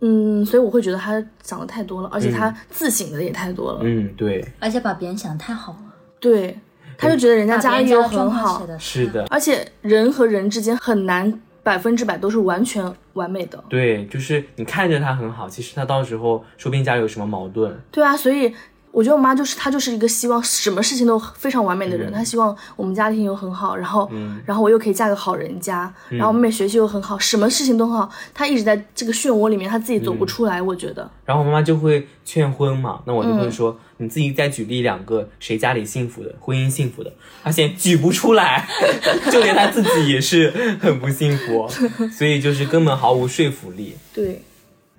[0.00, 3.80] 嗯，所以我会觉得他想的太多了，而且他自省的也太多了。
[3.82, 6.58] 嗯，对，而且把别人想的太好了，对，
[6.96, 13.62] 他就觉得人家家里又人家的状很好是的，而且人和人之间很难百分之百都是完全完美的。
[13.68, 17.76] 对，就是你看着他很好，其实他到时候说不定家里有什么矛盾。
[17.90, 18.54] 对啊，所以
[18.90, 24.10] 我觉得我妈就是她就是一个希望什么事情都非常完美的人，她希望我们家庭又很好，然后、
[24.44, 31.08] 然后我又可以嫁个好人家，然后我妹妹学习又很好，什么事情都很好，她一直在这个漩涡里面，她自己走不出来，我觉得。
[31.24, 37.12] 然后我妈妈就会劝婚嘛，那我就嗯会说、你自己再举例两个谁家里幸福的，婚姻幸福的，
[37.44, 38.66] 她现在举不出来，
[39.30, 41.68] 就连她自己也是很不幸福，
[42.10, 43.94] 所以就是根本毫无说服力。
[44.14, 44.42] 对，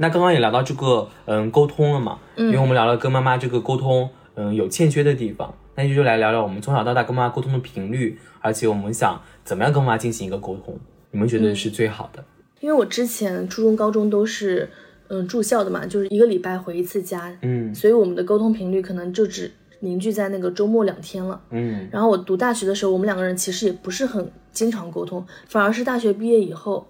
[0.02, 10.80] 那刚刚也聊到这个嗯沟通了嘛，因为我们聊了跟妈妈这个沟通嗯有欠缺的地方，那就来聊聊我们从小到大跟妈妈沟通的频率，而且我们想怎么样跟妈妈进行一个沟通，
[11.12, 12.24] 你们觉得是最好的？
[12.62, 14.70] 因为我之前初中、高中都是
[15.10, 17.76] 嗯住校的嘛，就是一个礼拜回一次家，嗯。
[17.76, 21.42] 所以我们的沟通频率可能就只凝聚在那个周末两天了。
[21.50, 21.90] 嗯。
[21.92, 26.88] 然后我读大学的时候，我们两个人其实也不是很经常沟通，反而是大学毕业以后，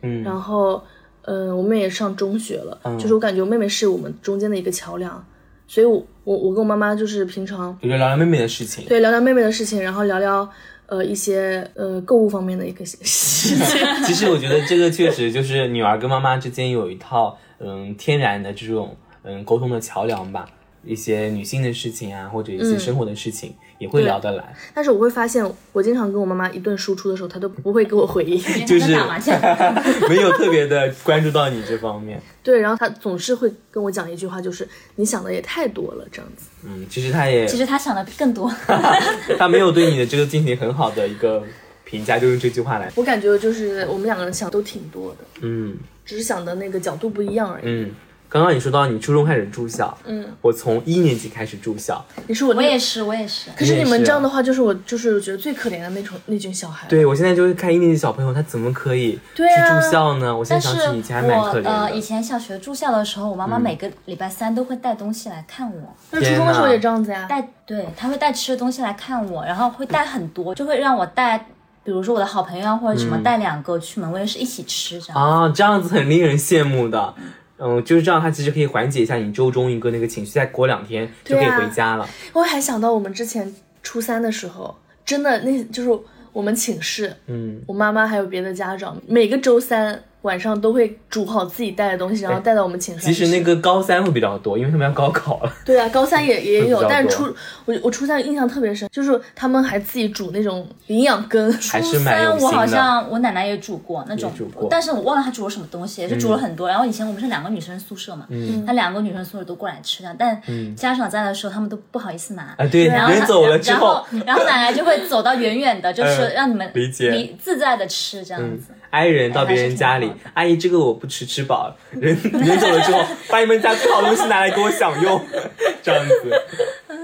[0.00, 0.22] 嗯。
[0.22, 0.82] 然后
[1.26, 5.24] 嗯、我妹也上中学了，就是我感觉我妹妹是我们中间的一个桥梁，
[5.66, 8.84] 所以我我我跟我妈妈就是平常就聊聊妹妹的事情。
[8.86, 10.48] 对聊聊妹妹的事情，然后聊聊
[10.86, 13.58] 呃一些呃购物方面的一个事情。
[14.06, 20.46] 其实我觉得这个确实就是女儿跟妈妈之间有一套嗯天然的这种嗯沟通的桥梁吧，
[20.84, 24.54] 一些女性的事情啊，或者一些生活的事情、也会聊得来。
[24.74, 28.38] 但是我会发现，我经常跟我妈妈一顿输出的时候，她都不会给我回应。
[28.66, 29.40] 就是打麻将，
[30.08, 32.20] 没有特别的关注到你这方面。
[32.42, 36.46] 对，然后她总是会跟我讲一句话，就是你想的也太多了，这样子。
[36.64, 38.52] 嗯，其实她也其实她想的更多。
[39.38, 41.42] 她没有对你的这个进行很好的一个
[41.84, 42.90] 评价，就用这句话来。
[42.94, 47.62] 我感觉就是我们两个人想都挺多的，嗯只是想的那个角度不一样而已。
[47.64, 47.90] 嗯，
[48.28, 53.50] 刚刚你说到你初中开始住校，嗯，我从一年级开始住校，你是我那我也是，我也是。
[53.56, 56.88] 可是你们这样的话，就是我就是觉得最可怜的那种那群小孩。
[56.88, 60.34] 对我现在就是看一年级小朋友，他怎么可以去对啊住校呢？
[60.34, 62.06] 我现在想起以前还蛮可怜的呃以。
[62.06, 67.26] 前小学住校的时候，我妈妈每个礼拜三都会带东西来看我，那初中的时候也这样子呀。
[67.28, 71.36] 带对，她会带吃的东西来看我，然后会带很多，就会让我带，
[71.82, 75.20] 比如说我的好朋友啊或者什么带两个去门卫室一起吃这样。
[75.20, 77.12] 啊，这样子很令人羡慕的。
[77.58, 82.08] 嗯，就是这样，它其实可以缓解一下你周中一个那个情绪，再过两天就可以回家了。
[82.32, 93.06] 我还想到我们之前初三的时候，真的那就是我们寝室，嗯，我妈妈还有别的家长，每个周三晚上都会煮好自己带的东西，然后带到我们寝室。
[93.06, 95.52] 其实那个高三会比较多，因为他们要高考了。
[95.64, 97.34] 对啊，高三也也有但是初
[97.64, 102.66] 我我初三印象特别深，就是他们还自己煮那种营养羹， 还是蛮有初三我好。
[102.66, 104.32] 像我奶奶也煮过那种
[104.68, 106.68] 但是我忘了她煮了什么东西，也是煮了很多。
[106.68, 108.26] 然后以前我们是两个女生宿舍嘛，
[108.66, 110.40] 她两个女生宿舍都过来吃的，但
[110.74, 112.54] 家长在的时候他们都不好意思拿。
[112.58, 118.72] 啊，对，然后走了之然后后，然后奶奶就会走到远远的， 就是嗯让你们理解离自在的吃这样子。
[118.90, 121.76] 挨人到别人家里阿姨这个我不吃，吃饱了。
[122.00, 125.20] 人人走了之后，把你们家最好的东西拿来给我享用，
[125.82, 126.42] 这样子。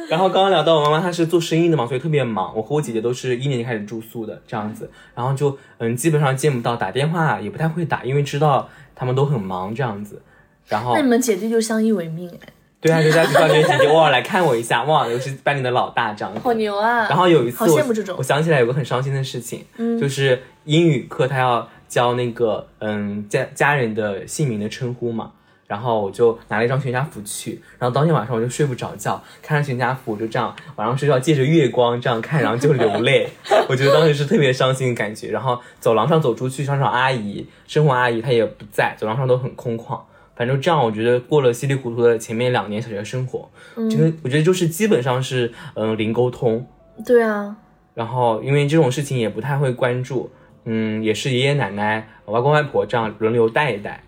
[0.08, 2.54] 然后刚刚聊到我妈妈，她是做生意的嘛，所以特别忙。
[2.54, 10.20] 我和我姐姐都是一年级开始住宿的，这样子，然后就嗯，基本上见不到，打电话也不太会打，因为知道他们都很忙这样子。
[10.68, 12.48] 然后那你们姐弟就相依为命哎，
[12.80, 16.40] 对啊，就在学校觉得姐姐偶尔来看我一下，哇，又是班里的老大这样子。
[16.40, 17.08] 好牛啊！
[17.08, 25.30] 然后有一次好我，羡慕这种我想起来有个很伤心的事情，嗯就是英语课他要教那个嗯家家人的姓名的称呼嘛，
[25.66, 33.28] 然后我就拿了一张全家福去，然后当天晚上我就睡不着觉，看着全家福，我就这样晚上睡觉借着月光这样看，然后就流泪，
[33.68, 35.28] 我觉得当时是特别伤心的感觉。
[35.28, 40.00] 然后走廊上走出去，商场阿姨、生活阿姨她也不在，走廊上都很空旷。
[40.34, 43.50] 反正这样，我觉得过了稀里糊涂的前面两年小学生活，
[43.90, 46.66] 这个我觉得就是基本上是嗯零沟通，
[47.04, 47.54] 对啊，
[47.92, 50.30] 然后因为这种事情也不太会关注，
[50.64, 54.02] 嗯，也是爷爷奶奶、外公外婆这样轮流带一带。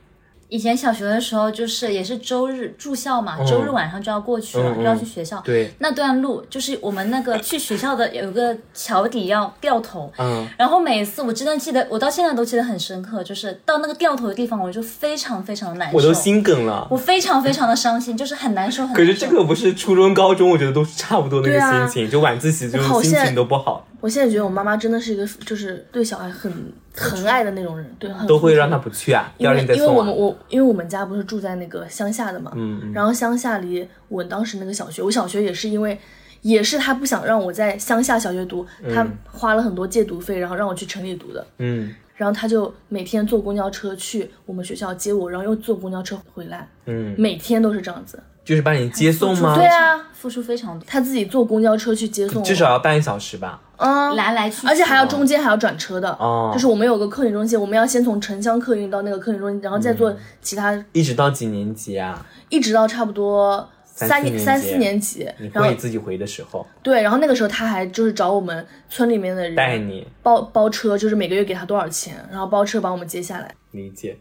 [0.51, 5.41] 以前小学的时候，就是也是周日住校嘛，嗯周日晚上就要过去了，就要去学校。
[5.41, 16.87] 对，那段路就是我们那个去学校的有个桥底要掉头，嗯，然后每次我真的记得，我到现在都记得很深刻，就是到那个掉头的地方，我就非常非常的难受，我都心梗了。
[16.89, 19.03] 我非常非常的伤心，就是很难受，很难受。
[19.05, 26.53] 可是这个不是初中、高中，我觉得都是差不多那个心情，就晚自习就是心情都不好，我现在觉得我妈妈真的是一个就是对小孩很
[26.95, 30.15] 疼爱的那种人，对，很都会让他不去啊，第因为因为我们。
[30.15, 35.99] 我因为我们家不是住在那个乡下的嘛，嗯然后乡下离我当时那个小学，我小学也是因为
[36.43, 41.47] 也是他不想让我在乡下小学读，他花了很多借读费，然后让我去城里读的。
[41.57, 48.23] 嗯然后他就每天坐公交车去我们学校接我，然后又坐公交车回来，嗯，每天都是这样子。
[48.45, 49.55] 就是帮你接送吗？
[49.57, 53.61] 对啊，付出非常多，他自己坐公交车去接送，至少要半个小时吧。
[53.77, 56.11] 嗯，来来去去，而且还要中间还要转车的。
[56.21, 62.25] 哦就是我们有个客运中心，我们要先从城乡客运到那个客运中心，然后再坐其他，一直到几年级啊？
[62.51, 73.53] 一直到差不多三三四年级三四年级你，然后会自己回的时候对，然后那个时候他还就是找我们村里面的人带你包包车，就是每个月给他多少钱，然后包车把我们接下来。
[73.73, 74.17] 理解。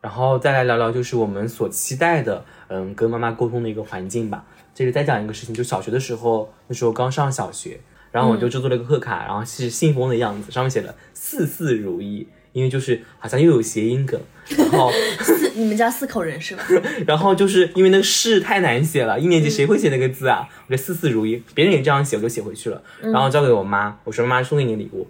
[0.00, 4.44] 然后再来聊聊，就是我们所期待的，嗯，跟妈妈沟通的一个环境吧。
[4.72, 14.18] 接着再讲一个事情，就小学的时候，那时候刚上小学，然后我就制作了一个贺卡，然后是信封的样子，上面写了“四四如意”，因为就是好像又有谐音梗，
[14.56, 16.64] 然后 四，你们家四口人是吧？
[17.06, 20.48] 然后就是因为那个“事”太难写了，一年级谁会写那个字啊？
[20.66, 25.06] 我觉得“事事如意”，别人也这样写，我就写回去了，然后交给我妈，我说妈送给你礼物，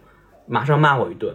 [0.48, 1.32] 马上骂我一顿。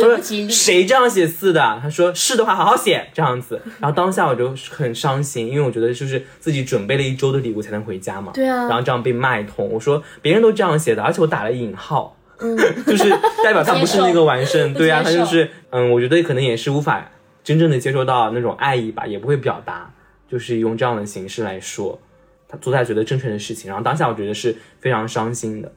[0.00, 1.78] 说谁这样写字的？
[1.82, 3.60] 他说是的话好好写这样子。
[3.78, 8.32] 然后当下我就很伤心，因为我觉得就是自己准备了一周的礼物才能回家嘛。
[8.32, 13.10] 对啊然后这样被骂一通，我说别人都这样写的，而且我打了引号，嗯，就是
[13.44, 14.72] 代表他不是那个完胜。
[14.74, 17.10] 对啊，他就是嗯，我觉得可能也是无法
[17.42, 19.92] 真正的接受到那种爱意吧，也不会表达，
[20.28, 22.00] 就是用这样的形式来说
[22.48, 23.68] 他做他觉得正确的事情。
[23.68, 25.72] 然后当下我觉得是非常伤心的。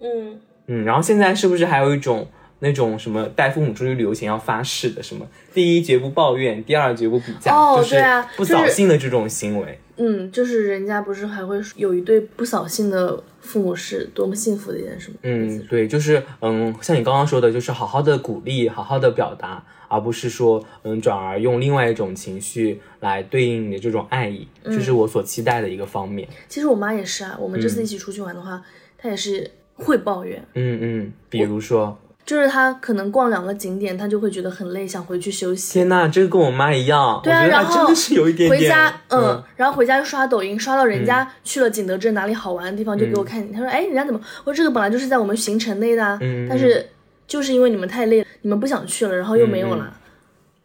[0.00, 2.28] 嗯，嗯，然后现在是不是还有一种
[2.60, 9.78] 那种什么带父母出去旅游前要发誓的什么第一绝不抱怨，第二绝不比较，哦就是不扫兴的这种行为。
[9.96, 15.16] 嗯，就是人家不是还会有一对不扫兴的父母是多么幸福的一件事吗？
[15.22, 26.26] 嗯，对，就是嗯，像你刚刚说的，就是好好的鼓励，好好的表达，而不是说嗯，转而用另外一种情绪来对应你的这种爱意，这是我所期待的一个方面。
[26.48, 28.62] 其实我妈也是啊，我们这次一起出去玩的话，
[28.96, 31.98] 她也是会抱怨，嗯嗯，比如说，
[32.30, 35.72] 就是他可能逛两个景点，他就会觉得很累，想回去休息。
[35.72, 38.60] 天呐，这个跟我妈一样，对啊，然后她真的是有一点点。
[38.60, 43.52] 回家，嗯嗯，然后回家又刷抖音，刷到人家去了景德镇哪里好玩的地方，就给我看。
[43.52, 44.20] 他说：“哎，人家怎么？
[44.44, 46.88] 我说这个本来就是在我们行程内的啊，嗯但是
[47.26, 49.84] 就是因为你们太累了，你们不想去了，然后又没有了。
[49.88, 49.92] 嗯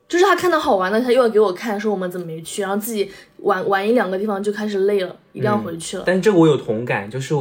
[0.08, 6.04] 就是他看到好玩的，他又要给我看，说我们怎么没去，然后自己玩玩一两个地方就开始累了，一定要回去了。
[6.06, 7.34] 但是这个我有同感，就是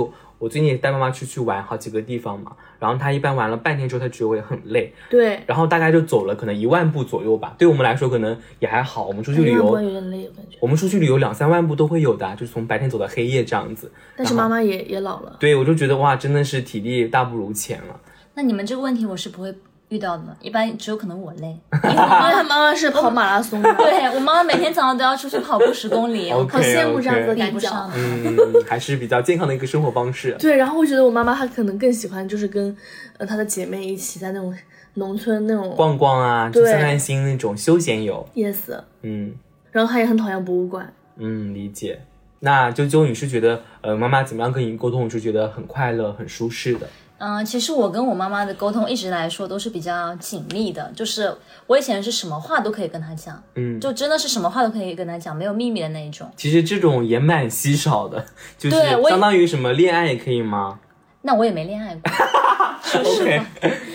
[0.44, 7.54] 我我最近也带妈妈出去玩好几个地方嘛，然后她一般玩了半天之后，她觉得我也很累，对，然后大概就走了可能一万步左右吧。
[7.56, 10.58] 对我们来说可能也还好，我们出去旅游有点累，我感觉。
[10.60, 13.90] 我们出去旅游两三万步都会有的，就是从白天走到黑夜这样子。
[14.14, 17.98] 但是妈妈也也老了，对我就觉得哇，真的是体力大不如前了。
[18.34, 19.54] 那你们这个问题我是不会
[19.90, 21.48] 遇到的，一般只有可能我累。
[21.84, 27.70] 因为她妈妈是跑马拉松的， 对我妈妈每天早上都要出去跑步十公里， 好羡慕这样子的比感觉。
[27.94, 30.34] 嗯，还是比较健康的一个生活方式。
[30.40, 32.76] 对，然后我觉得我妈妈她可能更喜欢就是跟
[33.18, 34.52] 呃她的姐妹一起在那种
[34.94, 38.26] 农村那种逛逛啊，就对散散心那种休闲游。
[38.34, 38.56] yes，
[39.02, 39.34] 嗯
[39.70, 40.92] 然后她也很讨厌博物馆。
[41.16, 42.00] 嗯，理解。
[42.40, 46.86] 那啾啾，你是觉得呃妈妈怎么样跟你沟通，是觉得很快乐、很舒适的？
[47.18, 51.34] 嗯，其实我跟我妈妈的沟通一直来说都是比较紧密的，就是
[51.66, 56.30] 我以前是什么话都可以跟她讲，嗯，就真的是什么话都可以跟她讲，没有秘密的那一种。
[56.36, 58.24] 其实这种也蛮稀少的，
[58.58, 60.78] 就是对相当于什么恋爱也可以吗
[61.22, 62.12] 那我也没恋爱过？
[63.00, 63.42] OK，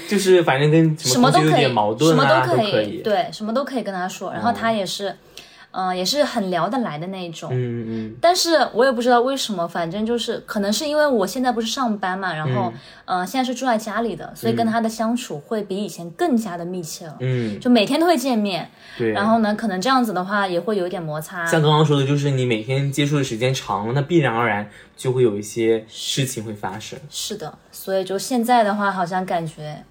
[0.08, 3.02] 就是反正跟什什么都可以，么东西有点矛盾什么啊，都可以。
[3.04, 4.32] 对，什么都可以跟她说。
[4.34, 5.18] 然后她也是，嗯、
[5.96, 7.50] 也是很聊得来的那一种。
[7.54, 12.74] 嗯嗯但是我也不知道为什么，反正就是可能是因为我现在不是上班嘛，然后，
[13.06, 18.70] 嗯呃，现在是住在家里的，所以跟他的相处会比以前更加的密切了，嗯，就每天都会见面。
[18.98, 19.12] 对。
[19.12, 21.46] 然后呢，可能这样子的话也会有一点摩擦。
[21.46, 26.98] 像刚刚说的，就是你每天接触的时间长了，那必然而然就会有一些事情会发生。
[27.10, 29.84] 是的，所以就现在的话，好像感觉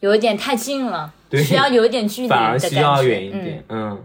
[0.00, 2.58] 有一点太近了，对需要有一点距离的反而。
[2.58, 3.64] 需要远一点。
[3.68, 3.98] 嗯，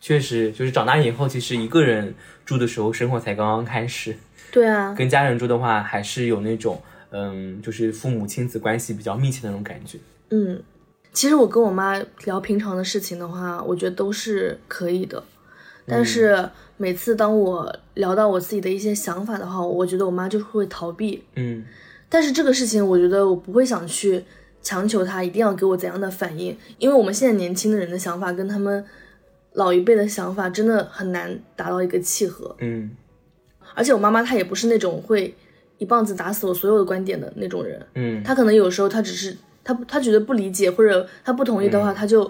[0.00, 4.16] 确实，就是长大以后，其实一个人住的时候，生活才刚刚开始。
[4.50, 9.98] 对啊，跟家人住的话，还是有那种嗯，就是父母亲子关系比较密切的那种感觉。
[10.30, 10.60] 嗯，
[11.12, 15.22] 其实我跟我妈聊平常的事情的话，我觉得都是可以的。
[15.86, 21.22] 但是每次当我聊到我自己的一些想法的话，我觉得我妈就会逃避。
[21.36, 21.64] 嗯
[22.08, 24.24] 但是这个事情，我觉得我不会想去
[24.62, 28.84] 强求她一定要给我怎样的反应，因为我们现在年轻的人的想法跟他们
[29.54, 32.54] 老一辈的想法真的很难达到一个契合。
[32.60, 32.90] 嗯
[33.74, 35.32] 而且我妈妈她也不是那种会
[35.78, 42.24] 一棒子打死我所有的观点的那种人，嗯她可能有时候她只是她她觉得不理解或者她不同意的话，她就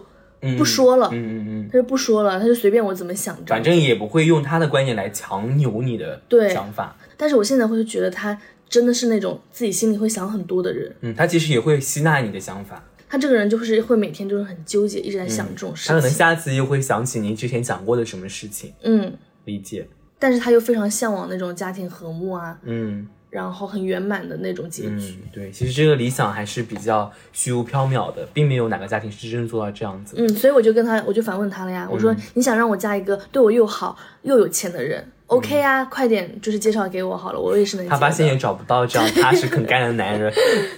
[0.59, 3.63] 不说了，嗯嗯嗯，她就不说了，她就随便我怎么想着反。
[3.63, 6.97] 正也不会用她的观点来强扭你的想法。
[7.17, 16.09] 但是我现在会觉得她真的是那种自己心里会想很多的人，嗯，她其实也会吸纳你的想法，她这个人就是会每天就是很纠结，一直在想这种事他可能。
[16.09, 19.13] 下次又会想起您之前讲过的什么事情，嗯，
[19.45, 19.87] 理解。
[20.19, 24.89] 但是他又非常向往那种家庭和睦啊，嗯然后很圆满的那种结局。
[24.91, 30.17] 嗯，对，其实这个理想还是比较虚无缥缈的，并没有哪个家庭是真正做到这样子。
[30.19, 31.89] 嗯，所以我就跟他，我就反问他了呀。
[31.91, 37.89] 我说，你想让我嫁一个对我又好又有钱的人，OK 啊，快点就是介绍给我好了，我也是能。
[37.89, 40.33] 他发现也找不到这样踏实肯干的男人。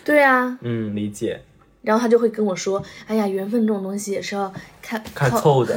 [0.04, 1.40] 对啊，嗯，理解，
[1.82, 5.76] 然后他就会跟我说，哎呀，缘分这种东西也是要看看凑的，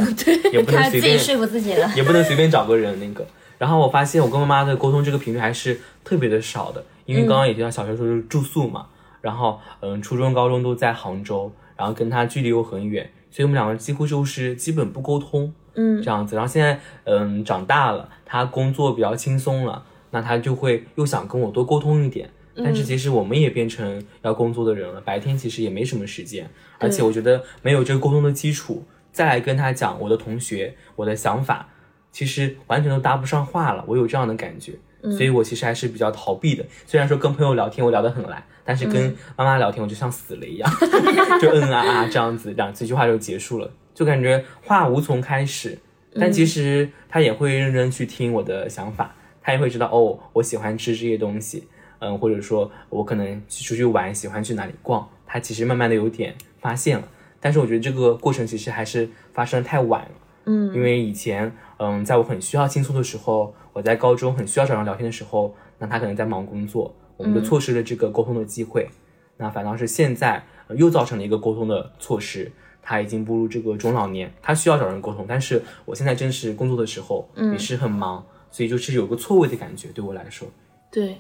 [0.54, 1.92] 也不能 随便，自己说服自己了。
[1.96, 3.26] 也不能随便找个人那个。
[3.58, 8.88] 然后我发现我跟妈妈的沟通这个频率还是特别的少的，因为刚刚也提到小学时候就是住宿嘛，
[9.22, 16.36] 然后嗯，初中、高中都在杭州，然后跟他距离又很远，所以我们两个几乎就是基本不沟通，嗯这样子。
[16.36, 22.30] 然后现在嗯长大了，他工作比较轻松了，那他就会又想跟我多沟通一点。
[22.64, 31.70] 但是其实我们也变成要工作的人了，白天其实也没什么时间，而且我觉得没有这个沟通的基础，再来跟他讲我的同学、我的想法，
[32.12, 33.84] 其实完全都搭不上话了。
[33.88, 36.66] 我有这样的感觉，所以我其实还是比较逃避的。
[36.86, 40.72] 虽然说跟朋友聊天我聊得很来，但是跟妈妈聊天我就像死了一样，
[41.42, 45.78] 就嗯啊啊这样子，两几句话就结束了，就感觉话无从开始。
[46.18, 51.68] 但其实他也会认真去听我的想法，他也会知道哦，我喜欢吃这些东西，
[52.00, 57.08] 嗯，或者说我可能出去玩，喜欢去哪里逛，他其实慢慢的有点发现了。
[57.40, 60.12] 但是我觉得这个过程其实还是发生的太晚了。
[60.46, 68.90] 嗯，因为以前，嗯，在我很需要倾诉的时候，我在高中很需要找人聊天的时候，那他可能在忙工作，我们就错失了这个沟通的机会。
[69.38, 72.52] 那反倒是现在、呃又造成了一个沟通的措施。
[72.88, 80.48] 他已经步入这个中老年，他需要找人沟通，但是我现在正是工作的时候，也是很忙，所以就是有个错位的感觉，对我来说，
[80.92, 81.18] 对，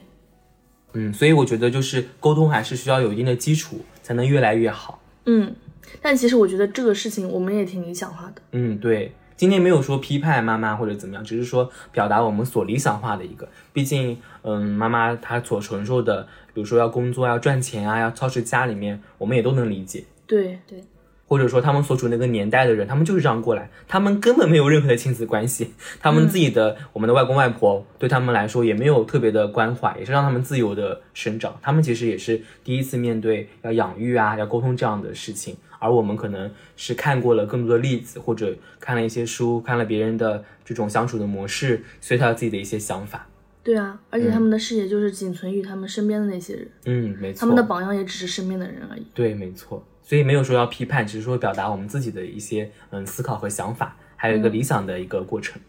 [0.95, 4.99] 嗯，所以我觉得就是沟通还是需要有一定的基础，才能越来越好。
[5.25, 5.53] 嗯，
[6.01, 8.41] 但其实我觉得这个事情我们也挺理想化的。
[8.53, 13.47] 嗯，对，今天没有说批判妈妈或者怎么样，只是说表达我们所理想化的一个。
[13.73, 20.05] 毕竟，嗯，妈妈她所承受的，比如说要工作、要赚钱啊，要操持家里面，我们也都能理解。
[20.25, 20.83] 对对，
[21.27, 31.57] 或者说他们所处那个年代的人，他们就是这样过来，他们根本没有任何的亲子关系，他们自己的、我们的外公外婆对他们来说也没有特别的关怀，也是让他们自由的生长。
[31.61, 43.27] 他们其实也是第一次面对要养育啊、要沟通这样的事情，而我们可能是看过了更多的例子，或者看了一些书，看了别人的这种相处的模式，所以他有自己的一些想法。
[43.63, 47.39] 对啊，而且他们的视野就是仅存于他们身边的那些人，嗯，没错。
[47.39, 49.07] 他们的榜样也只是身边的人而已。
[49.15, 49.83] 对，没错。
[50.05, 55.59] 所以没有说要批判，只是说表达我们自己的一些嗯思考和想法，还有一个理想的一个过程。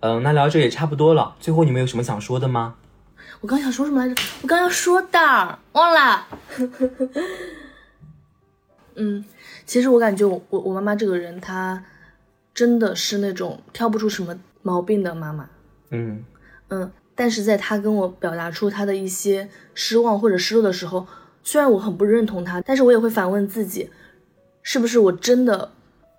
[0.00, 1.34] 嗯，那聊这也差不多了。
[1.40, 2.76] 最后你们有什么想说的吗？
[3.40, 4.22] 我刚想说什么来着？
[4.42, 6.26] 我刚要说的，忘了。
[8.96, 9.24] 嗯，
[9.66, 11.84] 其实我感觉我我我妈妈这个人，她
[12.54, 15.50] 真的是那种挑不出什么毛病的妈妈。
[15.90, 16.24] 嗯
[16.68, 21.06] 嗯，但是在她跟我表达出她的一些失望或者失落的时候，
[21.44, 23.88] 虽然我很不认同她，但是我也会反问自己，
[24.62, 25.70] 是不是我真的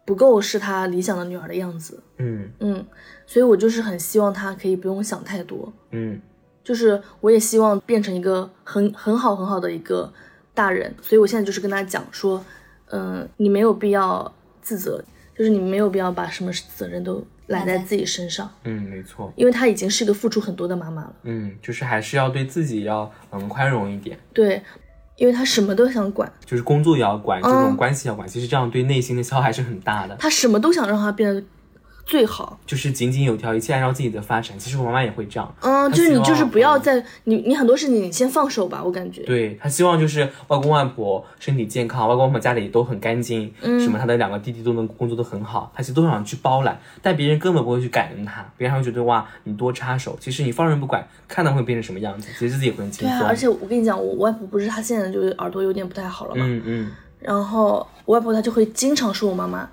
[0.06, 2.02] 不够是她理想的女儿的样子？
[2.20, 2.86] 嗯嗯，
[3.28, 5.74] 所以我就是很希望她可以不用想太多。
[5.92, 6.22] 嗯
[6.64, 10.12] 就是我也希望变成一个很很好很好的一个
[10.54, 12.44] 大人，所以我现在就是跟他讲说，
[12.88, 15.04] 嗯、你没有必要自责，
[15.38, 19.32] 就是你没有必要把什么责任都揽在自己身上，嗯，没错。
[19.36, 21.16] 因为她已经是一个付出很多的妈妈了。
[21.24, 24.60] 嗯，就是还是要对自己要嗯宽容一点，对，
[25.18, 28.28] 因为他什么都想管，就是工作也要管，这种嗯关系要管。
[28.28, 30.16] 其实这样对内心的消耗还是很大的。
[30.18, 31.42] 他什么都想让他变得
[32.06, 32.58] 最好。
[32.66, 34.58] 就是井井有条，一切按照自己的发展。
[34.60, 39.24] 其实我妈妈也会这样，嗯，就是你就是不要嗯再你你很多事情你先放手吧，我感觉。
[39.24, 53.18] 对她希望就是外公外婆身体健康，外公外婆家里都很干净，嗯什么她的两个弟弟都能工作的很好，她其实都想去包揽，但别人根本不会去感恩她，别人还会觉得哇你多插手，其实你放任不管，看到会变成什么样子，其实自己也会很轻松。
[53.20, 59.68] 对啊，而且我跟你讲，我外婆不是她现在就是耳朵有点不太好了嘛，嗯嗯然后我外婆她就会经常说我妈妈，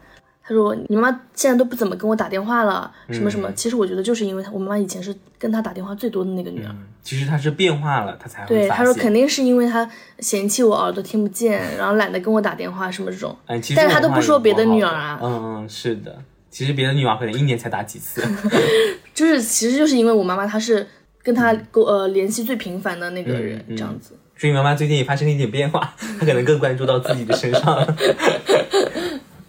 [0.52, 3.48] 她说你妈妈现在都不怎么跟我打电话了，什么什么。
[3.48, 6.68] 嗯其实我觉得就是因为她我妈妈以前是跟她打电话最多的那个女儿。
[6.70, 9.88] 嗯，其实她是变化了，她才会对，她说肯定是因为她
[10.18, 13.34] 嫌弃我耳朵听不见，然后懒得跟我打电话什么这种。
[13.46, 16.16] 哎，其实但是她都不说别的女儿啊嗯嗯，是的。
[16.50, 18.22] 其实别的女儿可能一年才打几次。
[19.14, 20.86] 就是其实就是因为我妈妈她是
[21.22, 24.14] 跟她沟呃联系最频繁的那个人，嗯这样子。
[24.36, 27.86] 所以妈妈最近也发生了一点变化，她可能更关注到自己的身上了。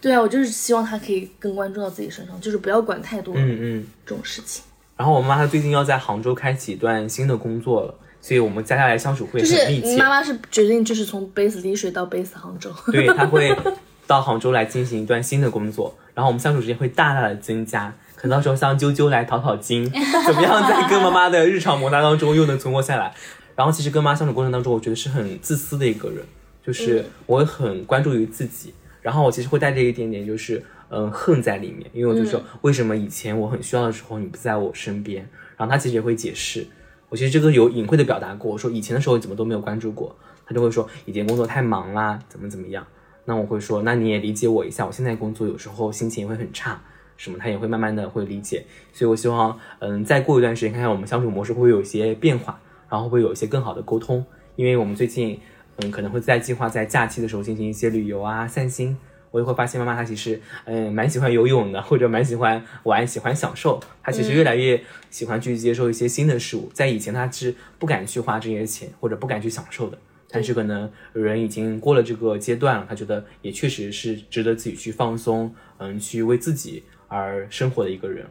[0.04, 3.88] 对啊，我就是希望他可以更关注到自己身上，就是不要管太多嗯嗯。
[4.06, 4.62] 这种事情。
[4.98, 9.98] 然后我妈妈她最近要在杭州开启一段新的工作了，所以我们接下来相处会很密切。
[9.98, 12.70] 妈妈是决定就是从 base 丽水到 base 杭州。
[12.92, 13.56] 对，她会
[14.06, 17.96] 到杭州来进行一段新的工作，然后我们相处时间会大大的增加。
[18.16, 19.90] 可能到时候像啾啾来讨讨经，
[20.28, 23.14] 怎么样在跟妈妈的日常摩擦当中又能存活下来？
[23.56, 26.26] 然后其实跟妈相处过程当中，我觉得是很自私的一个人，
[26.66, 28.74] 就是我会很关注于自己，
[29.04, 36.66] 然后我其实会带着一点点就是嗯恨在里面，因为我就说为什么以前我很需要的时候你不在我身边，然后他其实也会解释，
[37.10, 40.16] 我其实这个有隐晦的表达过，我说以前的时候怎么都没有关注过，
[40.48, 42.88] 他就会说以前工作太忙啦，怎么怎么样，
[43.26, 46.82] 那我会说那你也理解我一下，我现在工作有时候心情也会很差。
[47.16, 54.26] 什么，他也会慢慢的会理解，所以我希望，嗯，再过一段时间，看看我们相处模式会不会有一些变化，然后会不会有一些更好的沟通，
[54.56, 55.40] 因为我们最近，
[55.78, 58.98] 嗯，可能会在计划在假期的时候进行一些旅游啊、散心。
[59.32, 63.80] 我也会发现妈妈她其实，嗯，蛮喜欢游泳的，或者蛮喜欢玩、喜欢享受。
[64.04, 69.98] 她其实越来越喜欢去接受一些新的事物，在以前她是不敢去花这些钱，或者不敢去享受的。
[70.30, 78.26] 但是可能人已经过了这个阶段了，他觉得也确实是值得自己去放松，嗯，去为自己而生活的一个人。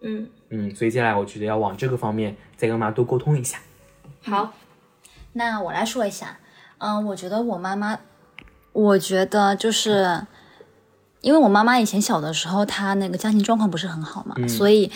[0.00, 3.58] 嗯，嗯，所以接下来我觉得要往这个方面再跟妈妈多沟通一下。
[4.22, 4.54] 好，
[5.34, 6.38] 那我来说一下，
[6.78, 7.98] 嗯，我觉得我妈妈，
[8.72, 10.26] 我觉得就是，
[11.20, 14.90] 因为我妈妈以前小的时候，她那个家庭状况不是很好嘛，所以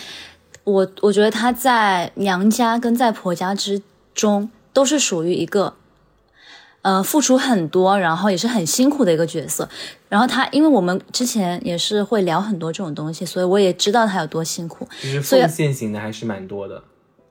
[0.63, 3.81] 我我觉得她在娘家跟在婆家之
[4.13, 5.75] 中都是属于一个。
[6.83, 9.69] 呃，付出很多，然后也是很辛苦的一个角色。
[10.09, 14.89] 然后她，因为我们之前也是会聊很多这种东西，所以我也知道她有多辛苦。
[14.99, 16.83] 其实奉献型的还是蛮多的。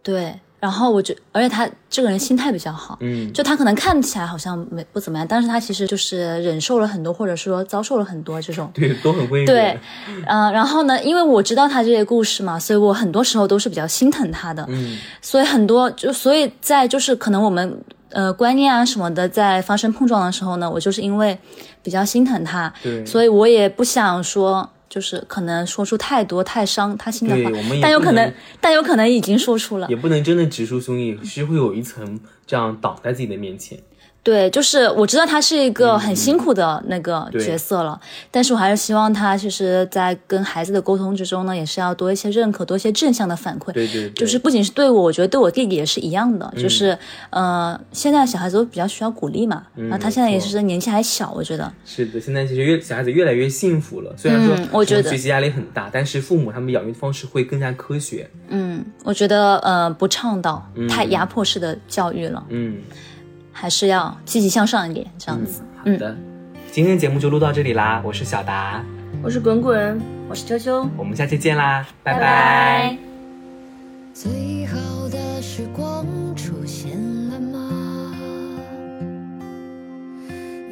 [0.04, 8.70] 对，然后我觉，而且他这个人心态比较好，嗯，就他可能看起来好像没不怎么样，但是他其实就是忍受了很多，或者说遭受了很多这种。
[8.76, 14.64] 对，都很温对柔。，嗯、然后呢，因为我知道他这些故事嘛，所以我很多时候都是比较心疼他的。
[14.68, 21.38] 嗯，所以很多就所以在就是可能我们呃观念啊什么的在发生碰撞的时候呢，我就是因为
[21.82, 24.68] 比较心疼他，对所以我也不想说。
[24.90, 29.86] 就是可能说出太多太伤他心的话但有可能但有可能已经说出了。
[29.88, 33.78] 也不能真的直抒胸臆，是会有一层这样挡在自己的面前。
[34.22, 37.98] 对，就是我知道他是一个很辛苦的那个角色了，
[38.30, 43.72] 但是我还是希望他就是在跟孩子的沟通之中呢，也是要多一些认可，多一些正向的反馈。
[43.72, 46.62] 对对对，就是不仅是对我，我觉得对我弟弟也是一样的，嗯。
[46.62, 46.96] 就是
[47.30, 55.10] 呃，现在小孩子都比较需要鼓励嘛，然后他现在也是年纪还小，我觉得，是的，现在其实越小孩子越来越幸福了，虽然说嗯我觉得。
[55.10, 58.28] 学习压力很大，但是父母他们养育方式会更加科学。
[58.48, 62.78] 嗯，我觉得呃不倡导太压迫式的教育了，嗯，
[63.60, 65.60] 还是要积极向上一点，这样子。
[65.76, 66.16] 好的，
[66.72, 68.00] 今天节目就录到这里啦。
[68.02, 68.82] 我是小达，
[69.22, 70.00] 我是滚滚，
[70.30, 72.96] 我是秋秋，我们下期见啦，拜拜。
[74.14, 74.78] 最好
[75.10, 76.92] 的时光出现
[77.28, 78.14] 了吗？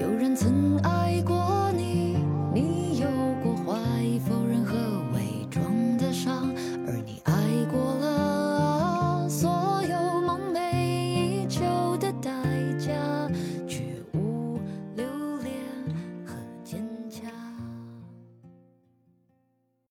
[0.01, 1.68] 有人曾爱过。